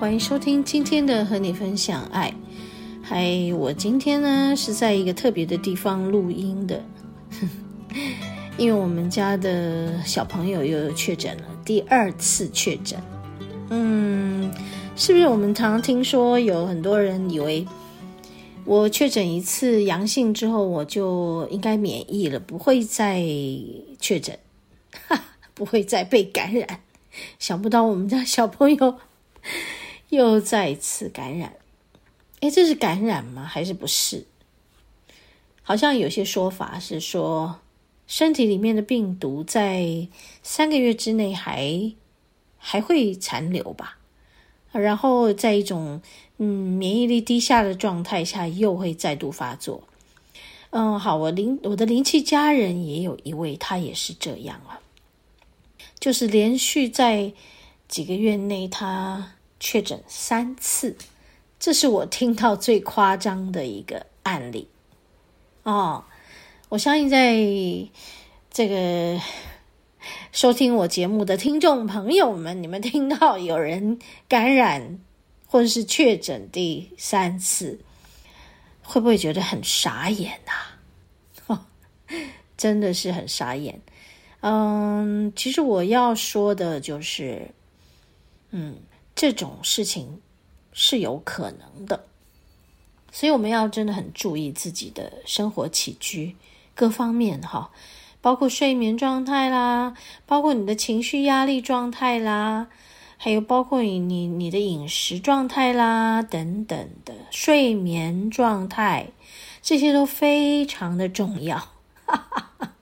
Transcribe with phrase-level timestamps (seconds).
[0.00, 2.32] 欢迎收听今天的和你分享爱。
[3.02, 6.80] 嗨，我今天呢是在一个特别的地方录音的。
[8.56, 12.96] 因为我们家的小朋友又确诊了，第二次确诊。
[13.70, 14.48] 嗯，
[14.94, 17.66] 是不是我们常常听说有很多人以为
[18.64, 23.20] 我确诊一次阳性之后，我就应该免疫了，不会再
[23.98, 24.38] 确诊，
[25.08, 26.82] 哈，不会再被感染。
[27.40, 28.94] 想不到我们家小朋友
[30.10, 31.54] 又再次感染。
[32.40, 33.44] 诶，这是感染吗？
[33.44, 34.26] 还是不是？
[35.62, 37.60] 好像有些说法是说。
[38.10, 40.08] 身体里面的病毒在
[40.42, 41.92] 三个月之内还
[42.56, 43.98] 还会残留吧，
[44.72, 46.00] 然后在一种
[46.38, 49.82] 嗯免疫力低下的状态下又会再度发作。
[50.70, 54.80] 嗯，好，我灵我的灵气家人也有一位，他也是这样啊，
[56.00, 57.34] 就是连续在
[57.88, 60.96] 几个月内他确诊三次，
[61.58, 64.68] 这是我听到最夸张的一个案例
[65.62, 66.04] 哦。
[66.68, 67.34] 我相信，在
[68.50, 69.20] 这个
[70.32, 75.00] 收听我节目的听众朋友们，你们听到有人感染
[75.46, 77.80] 或者是确诊第三次，
[78.82, 80.52] 会不会觉得很傻眼呐？
[81.46, 81.64] 哦，
[82.56, 83.80] 真的是很傻眼。
[84.40, 87.50] 嗯，其实我要说的就是，
[88.50, 88.76] 嗯，
[89.18, 90.20] 这种事情
[90.72, 92.04] 是有可能的，
[93.10, 96.36] 所以我们要真的很注意自己的生活起居。
[96.76, 97.72] 各方面哈，
[98.20, 102.68] 包括睡眠状态啦，包括你的情绪压力状态啦，
[103.16, 109.08] 还有包括你你你的饮食状态啦等等的睡眠状态，
[109.60, 111.58] 这些都非常的重要。
[112.06, 112.72] 哈哈哈。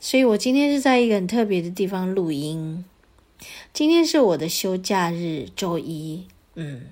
[0.00, 2.84] 所以我今天是在一个很特别的地方录音，
[3.72, 6.26] 今天是我的休假日，周一。
[6.54, 6.86] 嗯，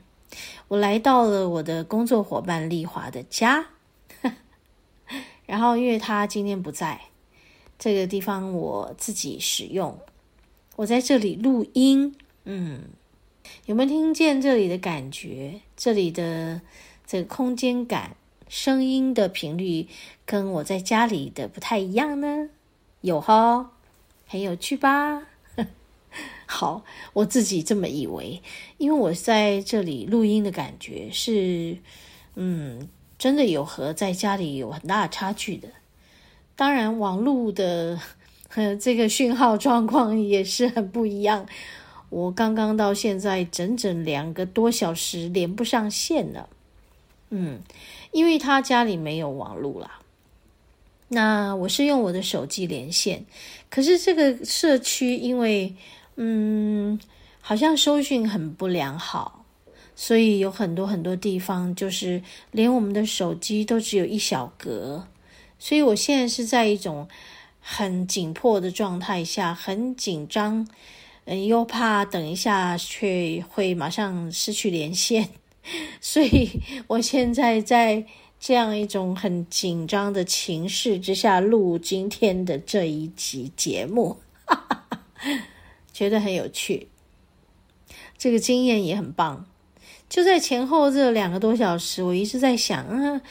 [0.69, 3.67] 我来到了我的工作伙伴丽华的家。
[5.47, 7.01] 然后，因为他今天不在
[7.79, 9.99] 这个地方，我自己使用，
[10.77, 12.15] 我在这里录音。
[12.45, 12.83] 嗯，
[13.65, 15.61] 有没有听见这里的感觉？
[15.77, 16.61] 这里的
[17.07, 18.17] 这个空间感、
[18.49, 19.89] 声音的频率，
[20.25, 22.49] 跟我在家里的不太一样呢？
[23.01, 23.73] 有哈，
[24.27, 25.27] 很有趣吧？
[26.47, 28.43] 好，我自己这么以为，
[28.79, 31.79] 因为我在这里录音的感觉是，
[32.35, 32.89] 嗯。
[33.19, 35.69] 真的有和在家里有很大的差距的，
[36.55, 37.99] 当然网络的
[38.51, 41.47] 呵这个讯号状况也是很不一样。
[42.11, 46.47] 我刚刚到现在整整两个多小时连不上线了，
[47.31, 47.61] 嗯，
[48.13, 49.99] 因为他家里没有网络啦。
[51.09, 53.25] 那我是用我的手机连线，
[53.71, 55.75] 可是这个社区因为
[56.17, 56.99] 嗯，
[57.41, 59.45] 好像收讯很不良好。
[59.95, 65.07] 所以有很多很多地方，就是连我们的手机都只有一小格。
[65.59, 67.09] 所以我现在是在一种
[67.61, 70.69] 很紧迫的状态下，很紧张，
[71.25, 75.31] 嗯，又怕等一下却会马上失去连线。
[75.99, 78.05] 所以我现在在
[78.39, 85.01] 这样一种很紧张的情势之下录今天的这一集节目，哈哈哈，
[85.97, 86.89] 觉得很有趣，
[88.19, 89.47] 这个经验也很棒。
[90.11, 93.23] 就在前后这两个多小时，我一直在想，啊，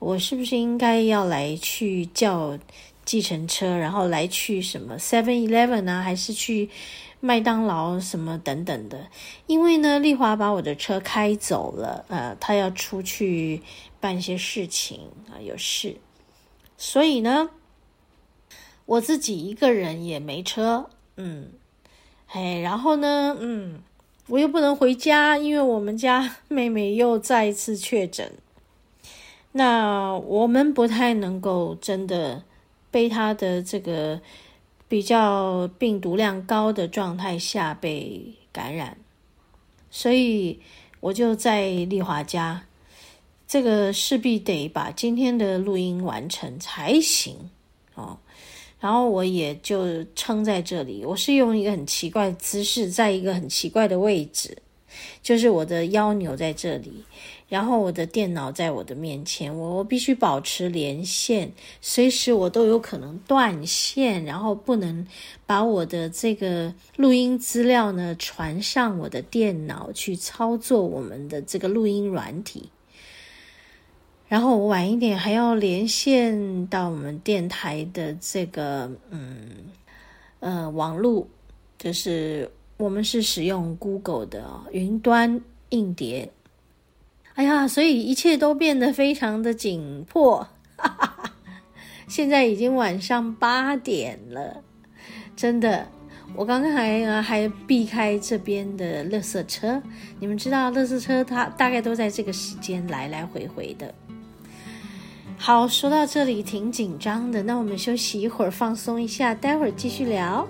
[0.00, 2.58] 我是不是应该要来去叫
[3.04, 6.68] 计程车，然后来去什么 Seven Eleven 啊，还是去
[7.20, 9.06] 麦当劳什么等等的？
[9.46, 13.62] 因为呢，丽华把我的车开走了，呃，她要出去
[14.00, 14.98] 办一些事情
[15.30, 15.98] 啊，有事，
[16.76, 17.50] 所以呢，
[18.84, 21.52] 我自己一个人也没车，嗯，
[22.32, 23.82] 哎，然后呢，嗯。
[24.26, 28.32] 我又不能回家，因为我们家 妹妹又再一次确诊。
[29.50, 32.44] 那我们不太能够真的
[32.92, 34.20] 被她的这个
[34.86, 38.96] 比较病毒量高的状态下被感染，
[39.90, 40.60] 所以
[41.00, 42.66] 我就在丽华家，
[43.48, 47.50] 这个势必得把今天的录音完成才行
[47.96, 48.18] 哦。
[48.80, 54.56] 然后我也就撑在这里，我是用一个很奇怪的姿势，在一个很奇怪的位置，
[55.22, 57.04] 就是我的腰扭在这里，
[57.48, 65.06] 然后我的电脑在我的面前，我我必须保持连线，随时我都有可能断线，然后不能
[65.44, 72.70] 把我的这个录音资料呢传上我的电脑去操作我们的这个录音软体。
[74.30, 79.48] 然后我晚一点还要连线到我们电台的这个嗯
[80.38, 81.26] 呃网络，
[81.76, 85.40] 就是我们是使用 Google 的云端
[85.70, 86.30] 硬碟。
[87.34, 90.46] 哎呀，所以一切都变得非常的紧迫。
[90.76, 91.32] 哈哈哈，
[92.06, 94.62] 现在已经晚上八点了，
[95.34, 95.88] 真的，
[96.36, 99.82] 我刚刚还还避开这边的垃圾车。
[100.20, 103.92] 你们知道，垃圾车它大概都在这个时间来来回回的。
[105.42, 110.46] 好，说到这里挺紧张的，那我们休息一会儿，放松一下，待会儿继续聊。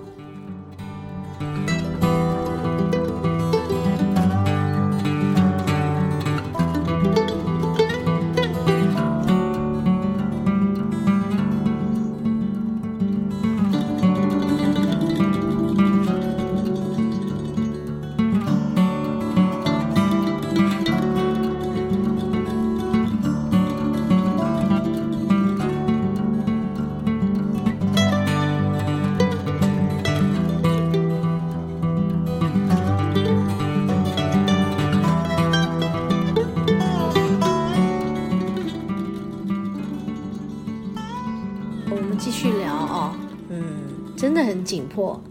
[44.63, 45.21] 紧迫，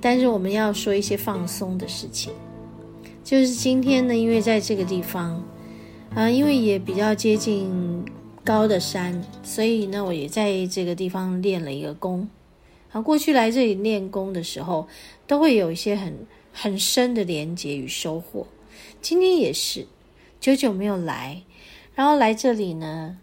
[0.00, 2.32] 但是我们要说一些放松的事情。
[3.22, 5.34] 就是今天呢，因为在这个地方，
[6.10, 8.04] 啊、呃，因为也比较接近
[8.42, 12.28] 高的山，所以呢，我也在这个地方练了一个功。
[12.90, 14.88] 啊，过去来这里练功的时候，
[15.26, 18.46] 都会有一些很很深的连接与收获。
[19.00, 19.86] 今天也是，
[20.40, 21.42] 久久没有来，
[21.94, 23.18] 然后来这里呢，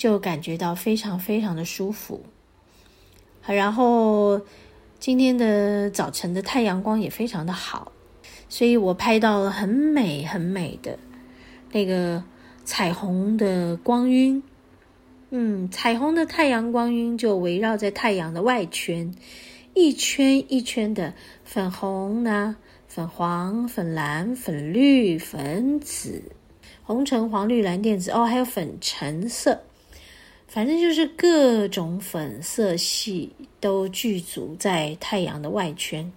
[0.00, 2.24] 就感觉到非常非常的舒服。
[3.46, 4.40] 然后。
[5.00, 7.90] 今天的早晨的太阳光也非常的好，
[8.50, 10.98] 所以我拍到了很美很美的
[11.72, 12.22] 那个
[12.66, 14.42] 彩虹的光晕。
[15.30, 19.14] 嗯，彩虹的太阳光晕就围绕在太阳的外圈，
[19.72, 21.14] 一圈一圈的
[21.44, 22.56] 粉红呢、
[22.86, 26.24] 粉黄、粉蓝、粉绿、粉紫、
[26.82, 29.62] 红橙黄绿蓝靛紫哦，还有粉橙色。
[30.52, 33.30] 反正就是各种粉色系
[33.60, 36.12] 都聚足在太阳的外圈，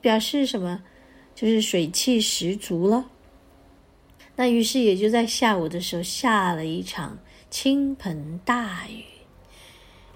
[0.00, 0.80] 表示什么？
[1.34, 3.04] 就是水气十足了。
[4.36, 7.18] 那于是也就在下午的时候下了一场
[7.50, 9.02] 倾盆大雨。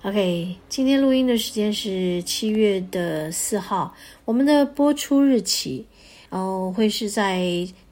[0.02, 3.92] OK，今天录音的时间是七月的四号，
[4.24, 5.84] 我们的播出日期
[6.28, 7.40] 哦会是在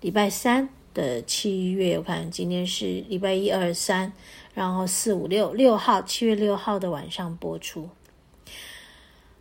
[0.00, 1.96] 礼拜三的七月。
[1.98, 4.12] 我看今天是礼拜一、二、三。
[4.54, 7.90] 然后四五六六号，七月六号的晚上播出。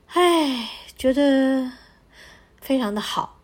[0.10, 1.72] 唉，觉得
[2.62, 3.40] 非常的好。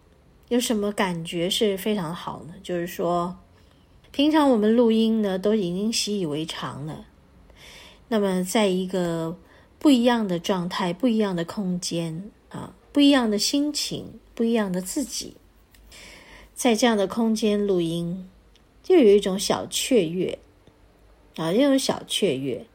[0.49, 2.53] 有什么感觉是非常好呢？
[2.61, 3.35] 就是说，
[4.11, 7.05] 平常我们录音呢都已经习以为常了。
[8.07, 9.35] 那么，在一个
[9.79, 15.35] 不一样的状态、不一样的空间啊、不一样的心情、不一样的自己，
[16.63, 18.29] 在这样的空间录音，
[18.81, 20.39] 就有一种小雀跃。
[21.35, 22.65] 啊，这种小雀跃，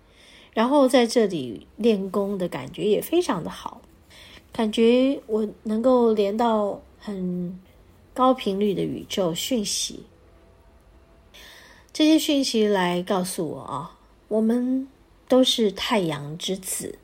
[0.52, 3.80] 然后在这里练功的感觉也非常的好，
[4.52, 7.58] 感觉我能够连到很
[8.12, 10.02] 高频率的宇宙讯息，
[11.90, 13.96] 这些讯息来告诉我啊，
[14.28, 14.86] 我们
[15.26, 16.98] 都是太阳之子。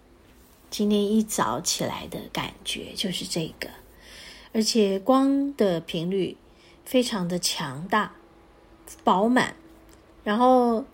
[0.68, 3.70] 今天一早起来的感觉就是这个，
[4.52, 6.36] 而且光的频率
[6.84, 8.12] 非常的强大、
[9.02, 9.54] 饱满，
[10.22, 10.84] 然后。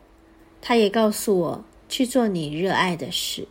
[0.63, 3.49] 他也告诉我去做你热爱的事。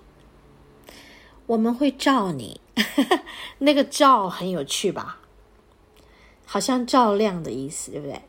[1.47, 2.61] 我们会照你，
[3.57, 5.17] 那个“照”很有趣吧？
[6.45, 8.21] 好像照亮的意思，对不对？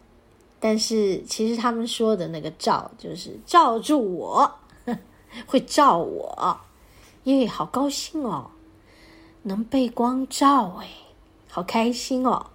[0.58, 4.50] 但是其实他们说的那个“照”就是罩住我，
[5.46, 6.58] 会照我，
[7.24, 8.50] 耶，好高兴哦，
[9.42, 10.88] 能被光照，哎，
[11.50, 12.46] 好开心哦。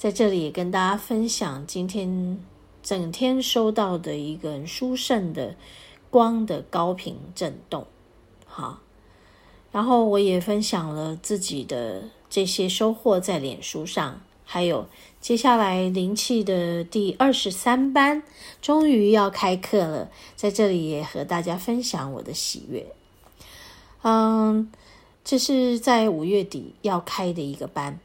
[0.00, 2.38] 在这里也跟大家分享今天。
[2.82, 5.54] 整天收到的一个很殊胜的
[6.08, 7.86] 光的高频震动，
[8.46, 8.78] 好，
[9.70, 14.88] 然后我也分享了自己的这些收获在脸书上，还有
[15.20, 18.22] 接下来灵气的第二十三班
[18.62, 22.86] 终于要开课了，在这里也和大家分享我的喜悦。
[24.00, 24.72] 嗯，
[25.22, 28.00] 这是在五月底要开的一个班，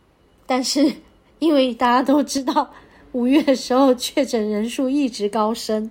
[0.45, 0.97] 但是
[1.39, 2.71] 因为大家都知道。
[3.11, 5.89] 五月的时候确诊人数一直高升，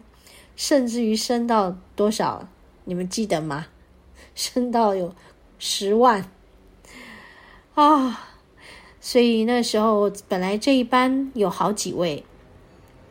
[0.56, 2.46] 甚至于升到多少？
[2.84, 3.68] 你们记得吗？
[4.36, 5.14] 升到有
[5.58, 6.30] 十万
[7.74, 8.28] 啊！
[9.00, 12.24] 所以那时候本来这一班有好几位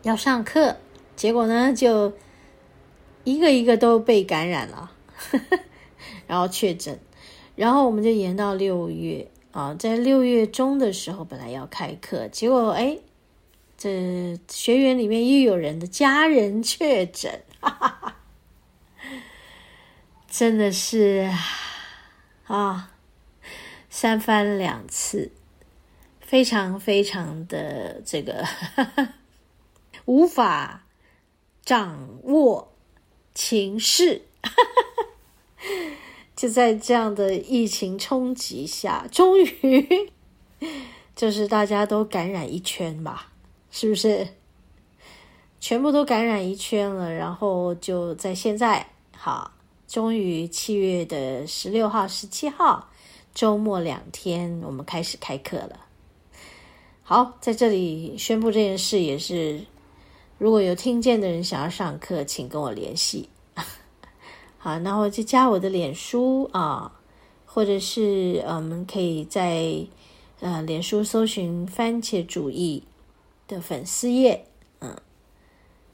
[0.04, 0.78] 要上课，
[1.16, 2.14] 结果呢就
[3.24, 4.92] 一个一个都被感染了，
[6.28, 7.00] 然后确诊，
[7.56, 13.00] 然后我们就延到六月啊，在六月中的时候本来要开课，结果哎。
[13.76, 18.16] 这学员里面又有人的家人确诊，哈哈哈，
[20.30, 21.30] 真的是
[22.46, 22.92] 啊，
[23.90, 25.34] 三番两次，
[26.22, 29.16] 非常非常的这个哈哈
[30.06, 30.86] 无法
[31.66, 32.74] 掌握
[33.34, 34.93] 情势，哈哈，
[36.44, 40.12] 就在这样的疫情冲击下，终于
[41.16, 43.32] 就是大家都感染一圈吧。
[43.72, 44.28] 是不是
[45.62, 47.10] 全部都感染一圈了？
[47.14, 49.54] 然后就在现在，好，
[49.88, 52.90] 终于七月的十六号、十七号
[53.34, 55.86] 周末两天，我们开始开课了。
[57.04, 59.66] 好，在这里宣布这件事也是，
[60.38, 63.30] 如果有听见的人想要上课，请跟我联系。
[64.64, 66.94] 好，然后就加我的脸书啊，
[67.46, 69.86] 或者是我们可以在
[70.40, 72.84] 呃脸书搜寻“番茄主义”。
[73.46, 74.46] 的粉丝页，
[74.80, 74.96] 嗯，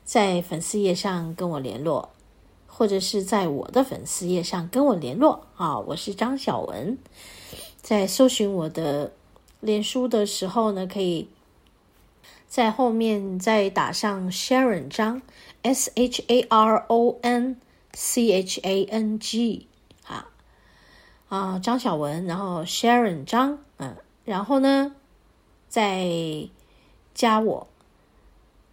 [0.05, 2.09] 在粉丝页上跟我联络，
[2.67, 5.79] 或者是在我的粉丝页上跟我联络啊。
[5.79, 6.95] 我是张小文，
[7.81, 9.11] 在搜寻我的
[9.59, 11.27] 脸书的时候呢，可以
[12.47, 15.23] 在后面再打上 Sharon 张
[15.63, 17.59] S H A R O N
[17.93, 19.67] C H A N G
[20.05, 20.29] 啊
[21.27, 24.95] 啊，张小文，然后 Sharon 张，嗯，然后呢，
[25.67, 26.49] 再。
[27.11, 27.67] 加我，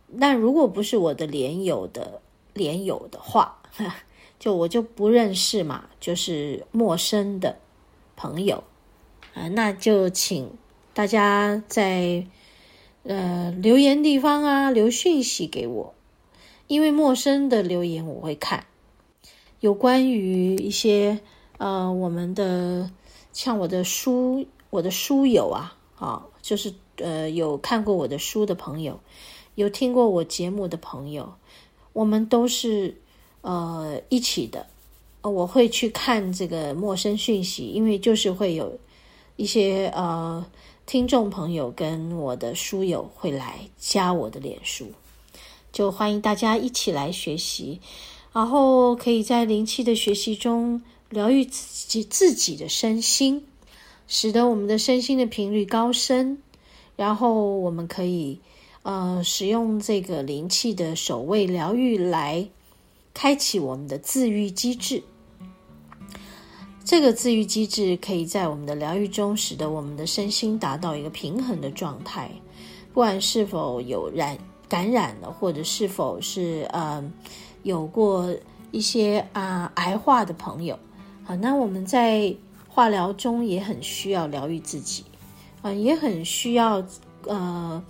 [0.06, 2.20] 那如果不是我的连友的
[2.54, 3.61] 连友的话，
[4.38, 7.58] 就我就不认识嘛，就是陌生的
[8.14, 8.62] 朋友。
[9.35, 10.49] 啊，那就请
[10.94, 12.25] 大家在
[13.02, 15.94] 呃留言地方啊留讯息给我，
[16.68, 18.64] 因为陌生的留言我会看，
[19.60, 21.20] 有关于一些
[21.58, 22.90] 呃我们的
[23.32, 26.72] 像我的书我的书友啊啊就是。
[26.98, 28.98] 呃，有看过我的书的朋友，
[29.54, 31.30] 有听过我节目的朋友，
[31.92, 32.96] 我们都是
[33.42, 34.66] 呃一起的。
[35.20, 38.78] 我会去看这个陌生讯息，因为就是会有
[39.36, 40.42] 一些呃
[40.86, 44.86] 听众朋友跟我的书友会来加我的脸书，
[45.70, 47.78] 就欢迎大家一起来学习，
[48.36, 53.46] 然后可以在灵气的学习中疗愈自己自己的身心，
[54.06, 56.36] 使得我们的身心的频率高升。
[56.96, 58.38] 然后我们可以，
[58.82, 62.46] 呃，使用这个灵气的守卫疗愈来
[63.14, 65.02] 开启我们的自愈机制。
[66.84, 72.30] 这个自愈机制可以在我们的疗愈中，使得我们的身心达到一个平衡的状态。
[72.92, 74.36] 不管是否有染
[74.68, 77.02] 感染了，或者是否是呃
[77.66, 78.32] 有过
[78.70, 80.78] 一些啊、癌化的朋友，
[81.25, 82.35] 好，那我们在
[82.68, 85.04] 化疗中也很需要疗愈自己。
[85.76, 86.87] 也很需要，
[87.26, 87.82] 呃，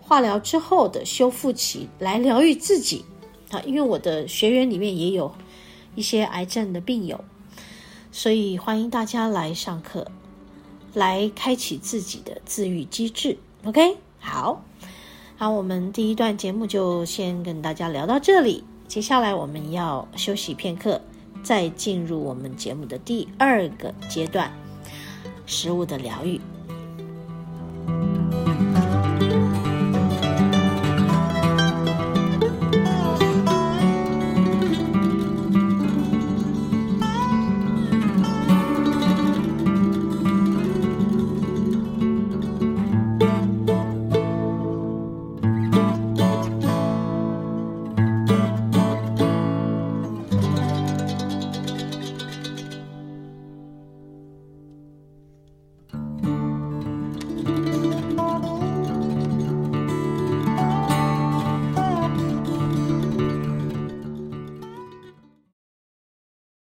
[0.00, 3.04] 化疗之后的修复期来疗愈自己。
[3.52, 5.32] 啊，因为我的学员里面也有
[5.94, 7.24] 一些癌症的病友，
[8.10, 10.10] 所以欢迎大家来上课，
[10.92, 13.38] 来开启自己的自愈机制。
[13.64, 14.64] OK，好，
[15.36, 21.00] 好，我们第一段节目就先跟大家聊到这里，接下来我们要休息片刻，
[21.44, 24.50] 再进入我们节目的第二个阶段——
[25.46, 26.40] 食物的疗愈。